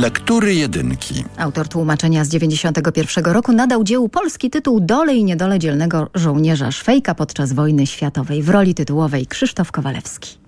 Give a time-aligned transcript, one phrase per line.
[0.00, 1.24] Lektury jedynki.
[1.38, 7.14] Autor tłumaczenia z 91 roku nadał dziełu polski tytuł Dole i niedole dzielnego żołnierza Szwejka
[7.14, 8.42] podczas wojny światowej.
[8.42, 10.38] W roli tytułowej Krzysztof Kowalewski.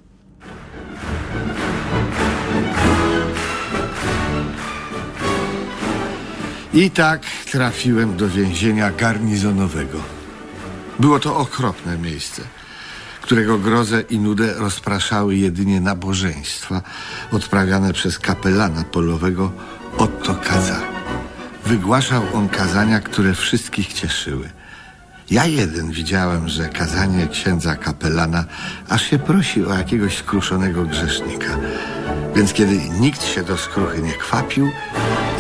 [6.75, 7.23] I tak
[7.53, 9.99] trafiłem do więzienia garnizonowego.
[11.01, 12.43] Było to okropne miejsce,
[13.33, 16.83] którego grozę i nudę rozpraszały jedynie nabożeństwa
[17.31, 19.53] odprawiane przez kapelana polowego
[19.99, 20.81] Otto Kaza.
[21.67, 24.51] Wygłaszał on kazania, które wszystkich cieszyły.
[25.31, 28.45] Ja jeden widziałem, że kazanie księdza kapelana
[28.89, 31.59] aż się prosi o jakiegoś skruszonego grzesznika.
[32.37, 34.71] Więc kiedy nikt się do skruchy nie kwapił,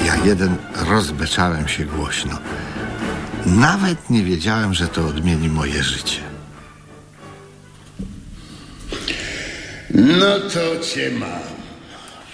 [0.06, 0.56] ja jeden
[0.88, 2.38] rozbeczałem się głośno.
[3.46, 6.31] Nawet nie wiedziałem, że to odmieni moje życie.
[9.94, 11.52] No to cię mam.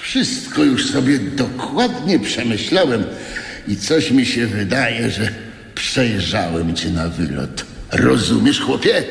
[0.00, 3.04] Wszystko już sobie dokładnie przemyślałem
[3.68, 5.28] i coś mi się wydaje, że
[5.74, 7.64] przejrzałem cię na wylot.
[7.92, 9.02] Rozumiesz, chłopie?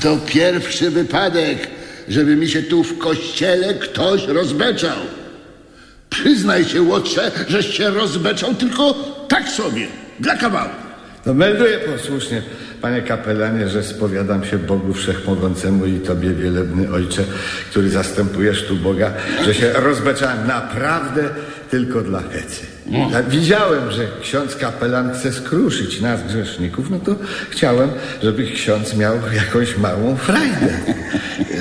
[0.00, 1.58] To pierwszy wypadek,
[2.08, 4.98] żeby mi się tu w kościele ktoś rozbeczał.
[6.10, 8.94] Przyznaj się, łotrze, żeś się rozbeczał tylko
[9.28, 9.86] tak sobie,
[10.20, 10.70] dla kawału.
[11.26, 12.42] No melduję posłusznie,
[12.82, 17.24] panie kapelanie, że spowiadam się Bogu Wszechmogącemu i Tobie, wielebny Ojcze,
[17.70, 19.12] który zastępujesz tu Boga,
[19.44, 21.22] że się rozbeczałem naprawdę
[21.70, 22.66] tylko dla hecy.
[23.12, 27.16] Ja widziałem, że ksiądz kapelan chce skruszyć nas, grzeszników, no to
[27.50, 27.90] chciałem,
[28.22, 30.78] żeby ksiądz miał jakąś małą frajdę.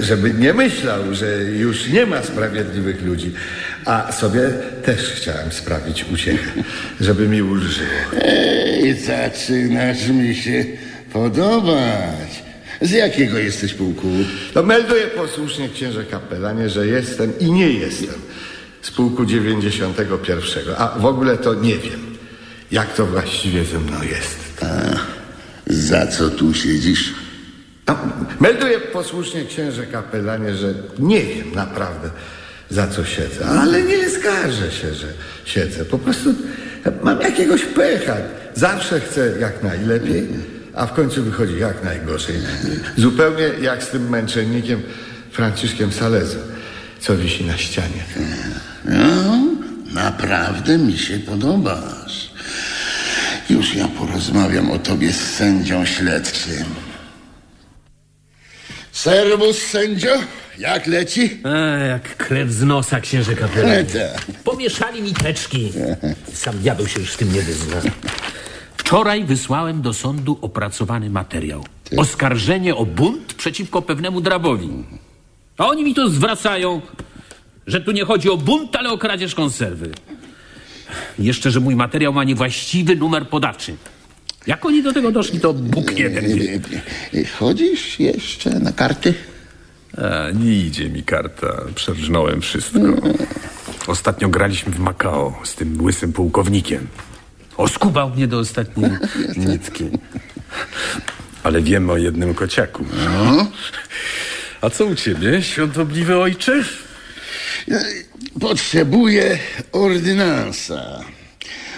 [0.02, 3.32] Żeby nie myślał, że już nie ma sprawiedliwych ludzi.
[3.86, 4.42] A sobie
[4.86, 6.64] też chciałem sprawić uciechę,
[7.02, 7.90] żeby mi ulżyło.
[8.22, 10.66] Ej, zaczynasz mi się
[11.14, 12.44] podobać.
[12.82, 14.08] Z jakiego jesteś pułku?
[14.56, 18.16] No melduję posłusznie, księże kapelanie, że jestem i nie jestem
[18.82, 20.64] z pułku 91.
[20.78, 22.18] A w ogóle to nie wiem,
[22.72, 24.66] jak to właściwie ze mną jest.
[25.68, 27.14] Za co tu siedzisz?
[27.88, 27.98] No,
[28.40, 32.10] melduję posłusznie, księże kapelanie, że nie wiem naprawdę,
[32.70, 33.46] za co siedzę.
[33.46, 35.08] Ale nie skarżę się, że
[35.46, 35.86] siedzę.
[35.86, 36.34] Po prostu
[37.04, 38.18] mam jakiegoś pecha.
[38.54, 40.28] Zawsze chcę jak najlepiej,
[40.76, 42.36] a w końcu wychodzi jak najgorzej.
[42.98, 44.84] Zupełnie jak z tym męczennikiem
[45.32, 46.38] Franciszkiem Salezą,
[47.00, 48.04] co wisi na ścianie.
[48.86, 49.40] No,
[49.94, 52.32] naprawdę mi się podobasz.
[53.50, 56.66] Już ja porozmawiam o tobie z sędzią śledczym.
[58.92, 60.20] Serwus, sędzio.
[60.58, 61.42] Jak leci?
[61.44, 63.70] A, jak krew z nosa, księże kapelan.
[63.72, 64.26] E, tak.
[64.44, 65.72] Pomieszali mi teczki.
[66.34, 67.82] Sam diabeł się już w tym nie wyzna.
[68.92, 71.64] Wczoraj wysłałem do sądu opracowany materiał.
[71.98, 74.70] Oskarżenie o bunt przeciwko pewnemu drabowi.
[75.58, 76.82] A oni mi to zwracają,
[77.68, 79.92] że tu nie chodzi o bunt, ale o kradzież konserwy.
[81.20, 83.76] Jeszcze, że mój materiał ma niewłaściwy numer podawczy.
[84.48, 86.60] Jak oni do tego doszli, to Bóg jeden wie.
[87.40, 89.14] Chodzisz jeszcze na karty?
[89.98, 91.48] A, nie idzie mi karta.
[91.76, 92.80] Przerżnąłem wszystko.
[93.88, 96.88] Ostatnio graliśmy w Makao z tym łysym pułkownikiem.
[97.62, 98.92] Oskubał mnie do ostatniej
[99.48, 99.90] nitki.
[101.44, 102.86] Ale wiem o jednym kociaku.
[104.62, 106.64] A co u ciebie, świątobliwy ojcze?
[108.40, 109.40] Potrzebuję
[109.72, 111.00] ordynansa.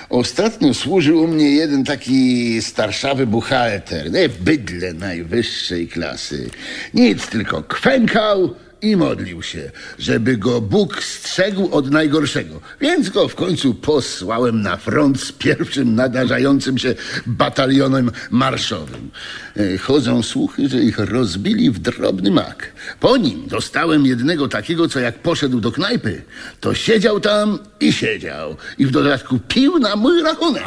[0.09, 6.50] Ostatnio służył u mnie jeden taki starszawy buchalter, nie bydle najwyższej klasy.
[6.94, 12.61] Nic, tylko kwękał i modlił się, żeby go Bóg strzegł od najgorszego.
[12.81, 16.95] Więc go w końcu posłałem na front z pierwszym nadarzającym się
[17.25, 19.11] batalionem marszowym.
[19.57, 22.71] E, Chodzą słuchy, że ich rozbili w drobny mak.
[22.99, 26.21] Po nim dostałem jednego takiego, co jak poszedł do knajpy,
[26.59, 28.55] to siedział tam i siedział.
[28.77, 30.63] I w dodatku pił na mój rachunek.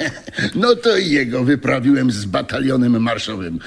[0.54, 3.58] no to i jego wyprawiłem z batalionem marszowym.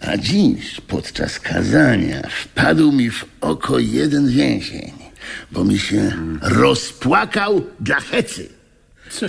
[0.00, 4.92] A dziś podczas kazania wpadł mi w oko jeden więzień,
[5.52, 6.12] bo mi się
[6.42, 8.48] rozpłakał dla hecy.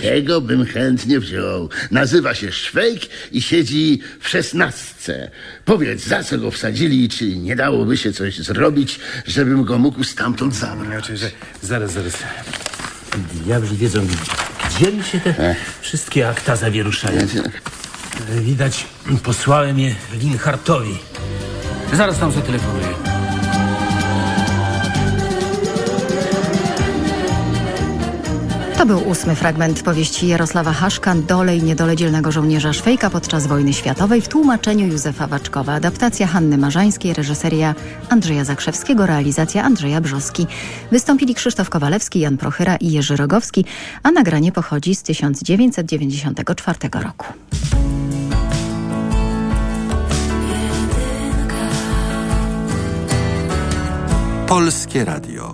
[0.00, 1.68] Tego bym chętnie wziął.
[1.90, 3.02] Nazywa się Szwejk
[3.32, 5.30] i siedzi w szesnastce.
[5.64, 10.54] Powiedz, za co go wsadzili, czy nie dałoby się coś zrobić, żebym go mógł stamtąd
[10.54, 10.88] zabrać.
[10.88, 11.30] Znaczy, że
[11.62, 12.18] zaraz, zaraz.
[13.44, 14.06] Diabli wiedzą,
[14.70, 17.26] gdzie mi się te wszystkie akta zawieruszają.
[18.40, 18.86] Widać,
[19.22, 20.98] posłałem je Linhartowi.
[21.92, 23.12] Zaraz tam zatelefonuję.
[28.82, 33.72] To był ósmy fragment powieści Jarosława Haszka Dole i niedole dzielnego żołnierza Szwejka podczas wojny
[33.72, 35.74] światowej w tłumaczeniu Józefa Waczkowa.
[35.74, 37.74] Adaptacja Hanny Marzańskiej, reżyseria
[38.08, 40.46] Andrzeja Zakrzewskiego, realizacja Andrzeja Brzoski.
[40.90, 43.64] Wystąpili Krzysztof Kowalewski, Jan Prochyra i Jerzy Rogowski,
[44.02, 47.26] a nagranie pochodzi z 1994 roku.
[54.52, 55.52] Polskie Radio.